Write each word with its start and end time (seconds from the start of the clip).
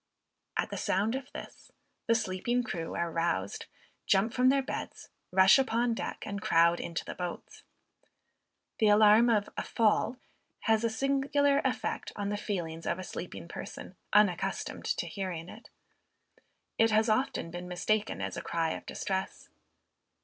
At 0.57 0.71
the 0.71 0.77
sound 0.77 1.13
of 1.13 1.31
this, 1.31 1.71
the 2.07 2.15
sleeping 2.15 2.63
crew 2.63 2.95
are 2.95 3.11
roused, 3.11 3.67
jump 4.07 4.33
from 4.33 4.49
their 4.49 4.63
beds, 4.63 5.09
rush 5.29 5.59
upon 5.59 5.93
deck, 5.93 6.23
and 6.25 6.41
crowd 6.41 6.79
into 6.79 7.05
the 7.05 7.13
boats. 7.13 7.61
The 8.79 8.87
alarm 8.87 9.29
of 9.29 9.47
"a 9.57 9.61
fall," 9.63 10.17
has 10.61 10.83
a 10.83 10.89
singular 10.89 11.61
effect 11.63 12.11
on 12.15 12.29
the 12.29 12.35
feelings 12.35 12.87
of 12.87 12.97
a 12.97 13.03
sleeping 13.03 13.47
person, 13.47 13.95
unaccustomed 14.11 14.85
to 14.85 15.05
hearing 15.05 15.49
it. 15.49 15.69
It 16.79 16.89
has 16.89 17.07
often 17.07 17.51
been 17.51 17.67
mistaken 17.67 18.23
as 18.23 18.35
a 18.35 18.41
cry 18.41 18.71
of 18.71 18.87
distress. 18.87 19.49